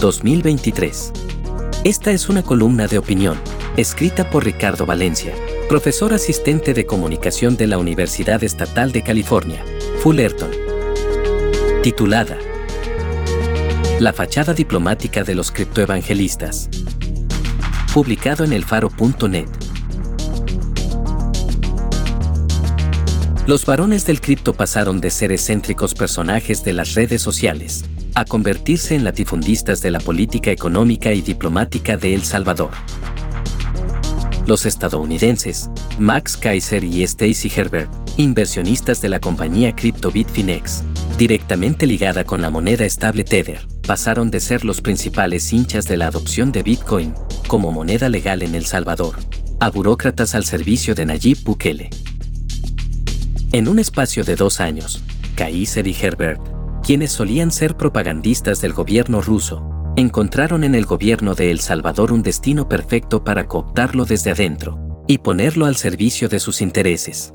2023. 0.00 1.12
Esta 1.84 2.10
es 2.10 2.30
una 2.30 2.42
columna 2.42 2.86
de 2.86 2.96
opinión, 2.96 3.38
escrita 3.76 4.30
por 4.30 4.44
Ricardo 4.44 4.86
Valencia, 4.86 5.34
profesor 5.68 6.14
asistente 6.14 6.72
de 6.72 6.86
comunicación 6.86 7.58
de 7.58 7.66
la 7.66 7.76
Universidad 7.76 8.42
Estatal 8.42 8.92
de 8.92 9.02
California, 9.02 9.62
Fullerton. 10.02 10.50
Titulada 11.82 12.38
La 14.00 14.14
fachada 14.14 14.54
diplomática 14.54 15.22
de 15.22 15.34
los 15.34 15.52
criptoevangelistas. 15.52 16.70
Publicado 17.92 18.44
en 18.44 18.54
elfaro.net. 18.54 19.48
Los 23.46 23.66
varones 23.66 24.06
del 24.06 24.22
cripto 24.22 24.54
pasaron 24.54 25.00
de 25.02 25.10
ser 25.10 25.30
excéntricos 25.30 25.92
personajes 25.92 26.64
de 26.64 26.72
las 26.72 26.94
redes 26.94 27.20
sociales 27.20 27.84
a 28.14 28.24
convertirse 28.24 28.94
en 28.94 29.04
latifundistas 29.04 29.80
de 29.80 29.90
la 29.90 30.00
política 30.00 30.50
económica 30.50 31.12
y 31.12 31.20
diplomática 31.20 31.96
de 31.96 32.14
El 32.14 32.22
Salvador. 32.22 32.70
Los 34.46 34.66
estadounidenses, 34.66 35.70
Max 35.98 36.36
Kaiser 36.36 36.82
y 36.82 37.02
Stacy 37.02 37.52
Herbert, 37.54 37.90
inversionistas 38.16 39.00
de 39.00 39.08
la 39.08 39.20
compañía 39.20 39.74
cripto 39.74 40.10
Bitfinex, 40.10 40.82
directamente 41.18 41.86
ligada 41.86 42.24
con 42.24 42.42
la 42.42 42.50
moneda 42.50 42.84
estable 42.84 43.24
Tether, 43.24 43.60
pasaron 43.86 44.30
de 44.30 44.40
ser 44.40 44.64
los 44.64 44.80
principales 44.80 45.52
hinchas 45.52 45.86
de 45.86 45.96
la 45.96 46.08
adopción 46.08 46.52
de 46.52 46.62
Bitcoin 46.62 47.14
como 47.46 47.72
moneda 47.72 48.08
legal 48.08 48.42
en 48.42 48.54
El 48.54 48.64
Salvador, 48.64 49.16
a 49.60 49.70
burócratas 49.70 50.34
al 50.34 50.44
servicio 50.44 50.94
de 50.94 51.06
Nayib 51.06 51.42
Bukele. 51.44 51.90
En 53.52 53.68
un 53.68 53.78
espacio 53.78 54.24
de 54.24 54.36
dos 54.36 54.60
años, 54.60 55.02
Kaiser 55.36 55.86
y 55.86 55.96
Herbert 56.00 56.59
quienes 56.82 57.12
solían 57.12 57.50
ser 57.50 57.76
propagandistas 57.76 58.60
del 58.60 58.72
gobierno 58.72 59.20
ruso, 59.20 59.70
encontraron 59.96 60.64
en 60.64 60.74
el 60.74 60.86
gobierno 60.86 61.34
de 61.34 61.50
El 61.50 61.60
Salvador 61.60 62.12
un 62.12 62.22
destino 62.22 62.68
perfecto 62.68 63.24
para 63.24 63.46
cooptarlo 63.46 64.04
desde 64.04 64.30
adentro 64.30 65.04
y 65.06 65.18
ponerlo 65.18 65.66
al 65.66 65.76
servicio 65.76 66.28
de 66.28 66.38
sus 66.38 66.60
intereses. 66.60 67.32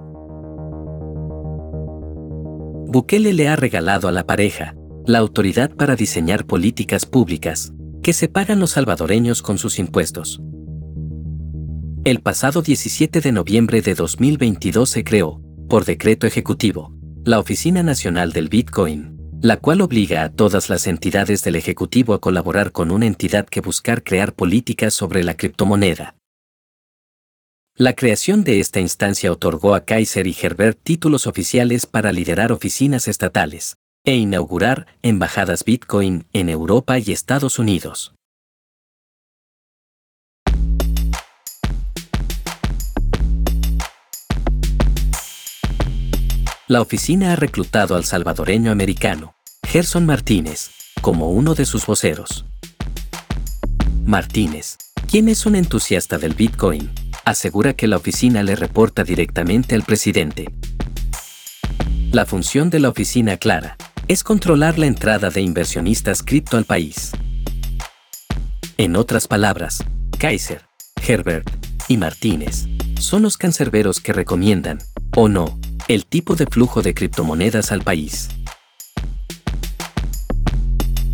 Bukele 2.87 3.33
le 3.33 3.49
ha 3.49 3.55
regalado 3.55 4.07
a 4.07 4.11
la 4.11 4.25
pareja 4.25 4.75
la 5.05 5.19
autoridad 5.19 5.75
para 5.75 5.95
diseñar 5.95 6.45
políticas 6.45 7.05
públicas 7.05 7.73
que 8.01 8.13
se 8.13 8.29
pagan 8.29 8.59
los 8.59 8.71
salvadoreños 8.71 9.41
con 9.41 9.57
sus 9.57 9.79
impuestos. 9.79 10.41
El 12.05 12.21
pasado 12.21 12.61
17 12.61 13.19
de 13.19 13.31
noviembre 13.31 13.81
de 13.81 13.95
2022 13.95 14.89
se 14.89 15.03
creó, 15.03 15.41
por 15.67 15.85
decreto 15.85 16.27
ejecutivo, 16.27 16.95
la 17.23 17.39
Oficina 17.39 17.81
Nacional 17.81 18.31
del 18.31 18.47
Bitcoin, 18.47 19.14
la 19.41 19.57
cual 19.57 19.81
obliga 19.81 20.23
a 20.23 20.29
todas 20.29 20.69
las 20.69 20.87
entidades 20.87 21.43
del 21.43 21.55
Ejecutivo 21.55 22.13
a 22.13 22.21
colaborar 22.21 22.71
con 22.71 22.91
una 22.91 23.05
entidad 23.05 23.45
que 23.45 23.61
buscar 23.61 24.03
crear 24.03 24.33
políticas 24.33 24.93
sobre 24.93 25.23
la 25.23 25.35
criptomoneda. 25.35 26.15
La 27.77 27.93
creación 27.93 28.43
de 28.43 28.61
esta 28.61 28.79
instancia 28.79 29.31
otorgó 29.31 29.75
a 29.75 29.83
Kaiser 29.83 30.27
y 30.27 30.35
Herbert 30.41 30.79
títulos 30.81 31.27
oficiales 31.27 31.85
para 31.85 32.13
liderar 32.13 32.51
oficinas 32.51 33.07
estatales 33.07 33.75
e 34.05 34.15
inaugurar 34.15 34.87
embajadas 35.01 35.65
Bitcoin 35.65 36.25
en 36.31 36.47
Europa 36.49 36.99
y 36.99 37.11
Estados 37.11 37.59
Unidos. 37.59 38.15
La 46.67 46.81
oficina 46.81 47.31
ha 47.31 47.35
reclutado 47.35 47.95
al 47.95 48.05
salvadoreño 48.05 48.71
americano, 48.71 49.35
Gerson 49.67 50.03
Martínez, 50.07 50.71
como 50.99 51.29
uno 51.29 51.53
de 51.53 51.63
sus 51.63 51.85
voceros. 51.85 52.45
Martínez, 54.03 54.77
quien 55.07 55.29
es 55.29 55.45
un 55.45 55.55
entusiasta 55.55 56.17
del 56.17 56.33
Bitcoin, 56.33 56.89
asegura 57.23 57.73
que 57.73 57.87
la 57.87 57.97
oficina 57.97 58.41
le 58.41 58.55
reporta 58.55 59.03
directamente 59.03 59.75
al 59.75 59.83
presidente. 59.83 60.51
La 62.11 62.25
función 62.25 62.71
de 62.71 62.79
la 62.79 62.89
oficina 62.89 63.37
clara 63.37 63.77
es 64.07 64.23
controlar 64.23 64.79
la 64.79 64.87
entrada 64.87 65.29
de 65.29 65.41
inversionistas 65.41 66.23
cripto 66.23 66.57
al 66.57 66.65
país. 66.65 67.11
En 68.79 68.95
otras 68.95 69.27
palabras, 69.27 69.83
Kaiser, 70.17 70.63
Herbert 71.07 71.47
y 71.87 71.97
Martínez 71.97 72.65
son 72.99 73.21
los 73.21 73.37
cancerberos 73.37 73.99
que 73.99 74.13
recomiendan, 74.13 74.79
o 75.15 75.29
no, 75.29 75.59
el 75.87 76.07
tipo 76.07 76.35
de 76.35 76.47
flujo 76.47 76.81
de 76.81 76.95
criptomonedas 76.95 77.71
al 77.71 77.83
país. 77.83 78.29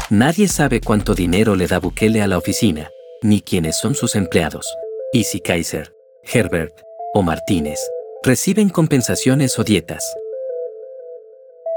Nadie 0.09 0.47
sabe 0.47 0.79
cuánto 0.79 1.13
dinero 1.13 1.55
le 1.55 1.67
da 1.67 1.79
Bukele 1.79 2.21
a 2.21 2.27
la 2.27 2.37
oficina, 2.37 2.89
ni 3.21 3.41
quiénes 3.41 3.77
son 3.77 3.95
sus 3.95 4.15
empleados. 4.15 4.67
Y 5.11 5.25
si 5.25 5.41
Kaiser, 5.41 5.93
Herbert 6.23 6.73
o 7.13 7.21
Martínez 7.21 7.79
reciben 8.23 8.69
compensaciones 8.69 9.59
o 9.59 9.63
dietas. 9.63 10.05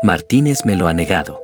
Martínez 0.03 0.65
me 0.65 0.77
lo 0.77 0.87
ha 0.87 0.95
negado. 0.95 1.43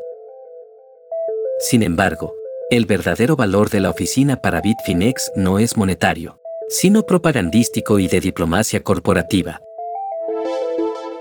Sin 1.59 1.83
embargo, 1.83 2.35
el 2.71 2.87
verdadero 2.87 3.35
valor 3.35 3.71
de 3.71 3.81
la 3.81 3.91
oficina 3.91 4.37
para 4.37 4.61
Bitfinex 4.61 5.33
no 5.35 5.59
es 5.59 5.77
monetario, 5.77 6.39
sino 6.69 7.05
propagandístico 7.05 7.99
y 7.99 8.07
de 8.07 8.21
diplomacia 8.21 8.83
corporativa. 8.83 9.61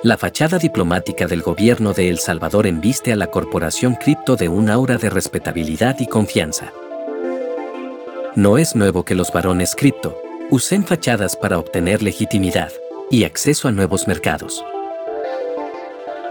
La 0.02 0.16
fachada 0.16 0.60
diplomática 0.60 1.28
del 1.28 1.42
gobierno 1.42 1.92
de 1.92 2.08
El 2.08 2.20
Salvador 2.20 2.68
enviste 2.68 3.12
a 3.12 3.18
la 3.18 3.28
corporación 3.28 3.96
cripto 3.96 4.38
de 4.38 4.48
un 4.48 4.70
aura 4.70 4.98
de 4.98 5.10
respetabilidad 5.10 5.98
y 6.00 6.08
confianza. 6.08 6.72
No 8.34 8.58
es 8.58 8.78
nuevo 8.78 9.04
que 9.04 9.14
los 9.14 9.34
varones 9.34 9.76
cripto 9.76 10.18
usen 10.50 10.86
fachadas 10.86 11.36
para 11.36 11.60
obtener 11.60 12.02
legitimidad 12.02 12.72
y 13.12 13.26
acceso 13.26 13.68
a 13.68 13.74
nuevos 13.74 14.08
mercados. 14.08 14.64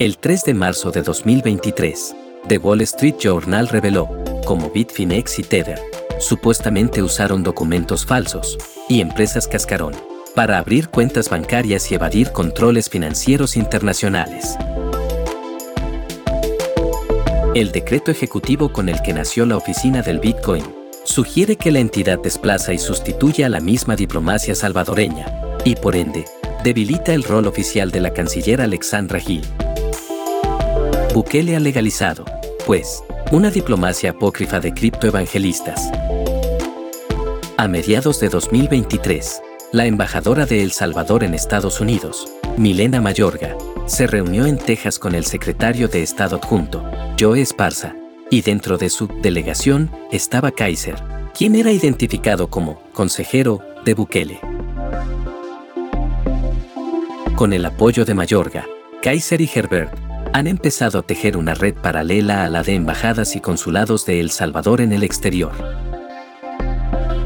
El 0.01 0.17
3 0.17 0.45
de 0.45 0.55
marzo 0.55 0.91
de 0.91 1.03
2023, 1.03 2.17
The 2.49 2.57
Wall 2.57 2.81
Street 2.81 3.17
Journal 3.19 3.69
reveló 3.69 4.09
cómo 4.47 4.71
Bitfinex 4.71 5.41
y 5.41 5.43
Tether 5.43 5.79
supuestamente 6.21 7.03
usaron 7.03 7.43
documentos 7.43 8.07
falsos 8.07 8.57
y 8.89 9.03
empresas 9.03 9.47
cascarón 9.47 10.08
para 10.39 10.59
abrir 10.59 10.89
cuentas 10.89 11.31
bancarias 11.31 11.91
y 11.91 11.97
evadir 11.97 12.31
controles 12.31 12.89
financieros 12.89 13.57
internacionales. 13.57 14.57
El 17.57 17.73
decreto 17.73 18.13
ejecutivo 18.13 18.73
con 18.73 18.89
el 18.89 19.03
que 19.03 19.13
nació 19.13 19.47
la 19.47 19.57
oficina 19.57 20.01
del 20.01 20.21
Bitcoin 20.21 20.63
sugiere 21.03 21.57
que 21.57 21.73
la 21.73 21.81
entidad 21.81 22.21
desplaza 22.21 22.73
y 22.73 22.79
sustituye 22.79 23.45
a 23.45 23.49
la 23.49 23.59
misma 23.59 23.97
diplomacia 23.97 24.55
salvadoreña, 24.55 25.27
y 25.65 25.75
por 25.75 25.97
ende, 25.97 26.25
debilita 26.63 27.13
el 27.15 27.25
rol 27.25 27.49
oficial 27.49 27.91
de 27.91 27.99
la 27.99 28.13
canciller 28.13 28.61
Alexandra 28.61 29.19
Gil. 29.19 29.43
Bukele 31.15 31.57
ha 31.57 31.59
legalizado, 31.59 32.25
pues, 32.65 33.03
una 33.33 33.51
diplomacia 33.51 34.11
apócrifa 34.11 34.61
de 34.61 34.73
criptoevangelistas. 34.73 35.91
A 37.57 37.67
mediados 37.67 38.21
de 38.21 38.29
2023, 38.29 39.41
la 39.73 39.85
embajadora 39.85 40.47
de 40.47 40.63
El 40.63 40.73
Salvador 40.73 41.25
en 41.25 41.35
Estados 41.35 41.81
Unidos, 41.81 42.27
Milena 42.57 43.03
Mayorga, 43.03 43.55
se 43.87 44.07
reunió 44.07 44.47
en 44.47 44.57
Texas 44.57 44.99
con 44.99 45.15
el 45.15 45.27
secretario 45.27 45.89
de 45.89 46.03
Estado 46.03 46.37
adjunto, 46.37 46.83
Joe 47.21 47.41
Esparza, 47.41 47.95
y 48.31 48.41
dentro 48.41 48.79
de 48.79 48.89
su 48.89 49.09
delegación 49.23 49.91
estaba 50.11 50.53
Kaiser, 50.53 50.97
quien 51.37 51.55
era 51.55 51.71
identificado 51.71 52.49
como 52.49 52.83
consejero 52.95 53.63
de 53.85 53.95
Bukele. 53.95 54.41
Con 57.37 57.53
el 57.53 57.65
apoyo 57.67 58.05
de 58.05 58.15
Mayorga, 58.15 58.67
Kaiser 59.03 59.41
y 59.41 59.51
Herbert 59.55 59.93
han 60.33 60.47
empezado 60.47 60.99
a 60.99 61.03
tejer 61.03 61.37
una 61.37 61.55
red 61.55 61.75
paralela 61.75 62.45
a 62.45 62.49
la 62.49 62.63
de 62.63 62.75
embajadas 62.75 63.37
y 63.37 63.41
consulados 63.41 64.07
de 64.07 64.21
El 64.21 64.31
Salvador 64.31 64.81
en 64.81 64.93
el 64.93 65.03
exterior. 65.03 65.53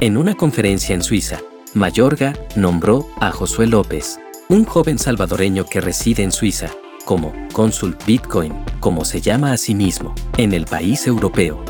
En 0.01 0.17
una 0.17 0.35
conferencia 0.35 0.95
en 0.95 1.03
Suiza, 1.03 1.41
Mayorga 1.75 2.35
nombró 2.55 3.09
a 3.19 3.31
Josué 3.31 3.67
López, 3.67 4.21
un 4.51 4.67
joven 4.67 4.99
salvadoreño 4.99 5.65
que 5.65 5.81
reside 5.81 6.23
en 6.23 6.31
Suiza, 6.31 6.69
como 7.07 7.33
cónsul 7.55 7.97
Bitcoin, 8.07 8.53
como 8.79 9.07
se 9.07 9.23
llama 9.23 9.53
a 9.53 9.57
sí 9.57 9.75
mismo, 9.75 10.15
en 10.37 10.53
el 10.53 10.67
país 10.67 11.07
europeo. 11.07 11.65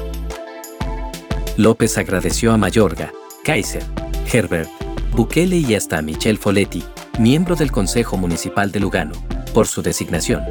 López 1.57 1.99
agradeció 1.99 2.53
a 2.53 2.57
Mayorga, 2.57 3.13
Kaiser, 3.45 3.85
Herbert, 4.33 4.69
Bukele 5.13 5.59
y 5.59 5.77
hasta 5.77 5.99
a 5.99 6.03
Michel 6.03 6.37
Foletti, 6.37 6.83
miembro 7.21 7.55
del 7.55 7.71
Consejo 7.71 8.17
Municipal 8.17 8.73
de 8.73 8.81
Lugano, 8.81 9.15
por 9.55 9.69
su 9.69 9.83
designación. 9.83 10.43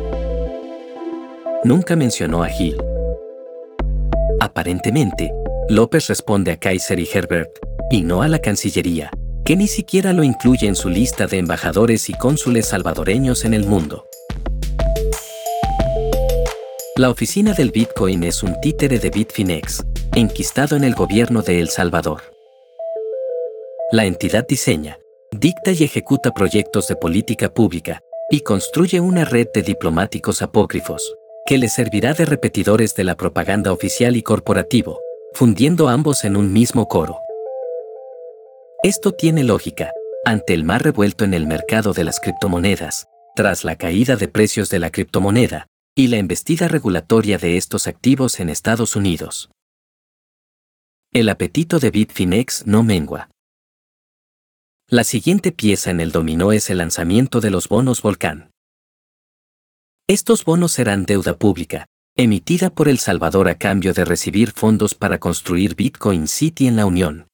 Nunca 1.66 1.98
mencionó 1.98 2.42
a 2.42 2.48
Gil. 2.48 2.78
Aparentemente, 4.40 5.34
López 5.68 6.08
responde 6.08 6.54
a 6.54 6.58
Kaiser 6.58 7.02
y 7.02 7.10
Herbert, 7.12 7.50
y 7.92 8.04
no 8.04 8.22
a 8.22 8.30
la 8.30 8.40
Cancillería, 8.40 9.12
que 9.44 9.56
ni 9.56 9.68
siquiera 9.68 10.14
lo 10.14 10.24
incluye 10.24 10.68
en 10.68 10.76
su 10.76 10.90
lista 10.90 11.28
de 11.28 11.38
embajadores 11.38 12.10
y 12.10 12.14
cónsules 12.14 12.68
salvadoreños 12.68 13.46
en 13.46 13.54
el 13.54 13.66
mundo. 13.66 14.06
La 16.98 17.10
oficina 17.10 17.54
del 17.54 17.72
Bitcoin 17.72 18.24
es 18.24 18.44
un 18.44 18.60
títere 18.62 19.00
de 19.00 19.10
Bitfinex, 19.10 19.84
enquistado 20.14 20.76
en 20.76 20.84
el 20.84 20.94
gobierno 20.94 21.42
de 21.42 21.60
El 21.60 21.70
Salvador. 21.70 22.22
La 23.92 24.06
entidad 24.06 24.46
diseña, 24.48 25.00
dicta 25.32 25.72
y 25.72 25.84
ejecuta 25.84 26.32
proyectos 26.32 26.88
de 26.88 26.96
política 26.96 27.54
pública 27.54 28.04
y 28.30 28.42
construye 28.42 29.00
una 29.00 29.26
red 29.26 29.48
de 29.54 29.64
diplomáticos 29.64 30.42
apócrifos, 30.42 31.16
que 31.46 31.58
le 31.58 31.70
servirá 31.70 32.14
de 32.14 32.26
repetidores 32.26 32.94
de 32.94 33.04
la 33.04 33.16
propaganda 33.16 33.72
oficial 33.74 34.16
y 34.16 34.22
corporativo, 34.22 35.00
fundiendo 35.34 35.90
ambos 35.90 36.24
en 36.24 36.38
un 36.38 36.54
mismo 36.54 36.88
coro. 36.88 37.18
Esto 38.84 39.12
tiene 39.12 39.44
lógica, 39.44 39.92
ante 40.26 40.56
el 40.56 40.64
mar 40.64 40.82
revuelto 40.82 41.24
en 41.24 41.36
el 41.36 41.46
mercado 41.46 41.94
de 41.94 42.04
las 42.04 42.20
criptomonedas, 42.20 43.06
tras 43.36 43.64
la 43.64 43.76
caída 43.76 44.16
de 44.16 44.28
precios 44.28 44.72
de 44.72 44.80
la 44.80 44.90
criptomoneda 44.90 45.68
y 45.96 46.08
la 46.08 46.18
embestida 46.18 46.68
regulatoria 46.68 47.38
de 47.38 47.58
estos 47.58 47.86
activos 47.86 48.40
en 48.40 48.50
Estados 48.50 48.96
Unidos. 48.96 49.52
El 51.14 51.30
apetito 51.30 51.78
de 51.78 51.92
Bitfinex 51.92 52.66
no 52.66 52.82
mengua. 52.82 53.30
La 54.88 55.04
siguiente 55.04 55.52
pieza 55.52 55.92
en 55.92 56.02
el 56.02 56.12
dominó 56.12 56.52
es 56.52 56.72
el 56.72 56.80
lanzamiento 56.80 57.40
de 57.40 57.52
los 57.52 57.70
bonos 57.70 58.02
Volcán. 58.02 58.50
Estos 60.08 60.44
bonos 60.44 60.72
serán 60.72 61.06
deuda 61.06 61.38
pública, 61.38 61.86
emitida 62.18 62.72
por 62.72 62.90
El 62.90 62.98
Salvador 62.98 63.48
a 63.48 63.60
cambio 63.60 63.94
de 63.94 64.06
recibir 64.06 64.54
fondos 64.54 64.96
para 64.96 65.20
construir 65.20 65.76
Bitcoin 65.76 66.28
City 66.28 66.66
en 66.66 66.78
la 66.78 66.88
Unión. 66.88 67.31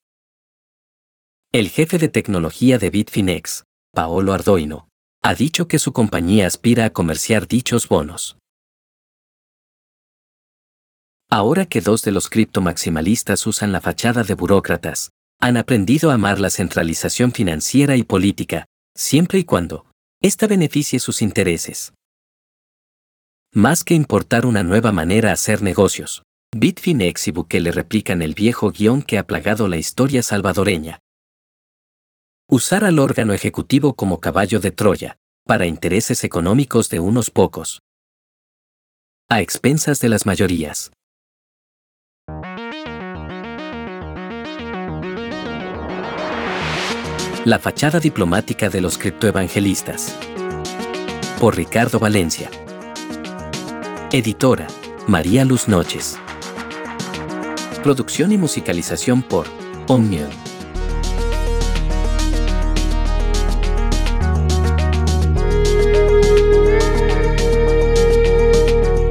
El 1.50 1.70
jefe 1.70 1.96
de 1.96 2.10
tecnología 2.10 2.76
de 2.76 2.90
Bitfinex, 2.90 3.64
Paolo 3.94 4.34
Ardoino, 4.34 4.90
ha 5.22 5.34
dicho 5.34 5.66
que 5.66 5.78
su 5.78 5.94
compañía 5.94 6.46
aspira 6.46 6.84
a 6.84 6.90
comerciar 6.90 7.48
dichos 7.48 7.88
bonos. 7.88 8.36
Ahora 11.30 11.64
que 11.64 11.80
dos 11.80 12.02
de 12.02 12.12
los 12.12 12.28
criptomaximalistas 12.28 13.46
usan 13.46 13.72
la 13.72 13.80
fachada 13.80 14.24
de 14.24 14.34
burócratas, 14.34 15.12
han 15.40 15.56
aprendido 15.56 16.10
a 16.10 16.14
amar 16.14 16.38
la 16.38 16.50
centralización 16.50 17.32
financiera 17.32 17.96
y 17.96 18.02
política, 18.02 18.66
siempre 18.94 19.38
y 19.38 19.44
cuando 19.44 19.86
ésta 20.20 20.48
beneficie 20.48 21.00
sus 21.00 21.22
intereses. 21.22 21.94
Más 23.54 23.84
que 23.84 23.94
importar 23.94 24.44
una 24.44 24.62
nueva 24.64 24.92
manera 24.92 25.28
de 25.30 25.32
hacer 25.32 25.62
negocios, 25.62 26.22
Bitfinex 26.54 27.28
y 27.28 27.30
Bukele 27.30 27.72
replican 27.72 28.20
el 28.20 28.34
viejo 28.34 28.70
guion 28.70 29.00
que 29.00 29.16
ha 29.16 29.26
plagado 29.26 29.66
la 29.66 29.78
historia 29.78 30.22
salvadoreña. 30.22 31.00
Usar 32.50 32.82
al 32.86 32.98
órgano 32.98 33.34
ejecutivo 33.34 33.94
como 33.94 34.20
caballo 34.20 34.58
de 34.58 34.70
Troya, 34.70 35.18
para 35.44 35.66
intereses 35.66 36.24
económicos 36.24 36.88
de 36.88 36.98
unos 36.98 37.30
pocos. 37.30 37.82
A 39.28 39.42
expensas 39.42 40.00
de 40.00 40.08
las 40.08 40.24
mayorías. 40.24 40.90
La 47.44 47.58
fachada 47.58 48.00
diplomática 48.00 48.70
de 48.70 48.80
los 48.80 48.96
criptoevangelistas. 48.96 50.16
Por 51.38 51.54
Ricardo 51.54 51.98
Valencia. 51.98 52.50
Editora, 54.10 54.68
María 55.06 55.44
Luz 55.44 55.68
Noches. 55.68 56.18
Producción 57.82 58.32
y 58.32 58.38
musicalización 58.38 59.22
por 59.22 59.46
Omnium. 59.86 60.47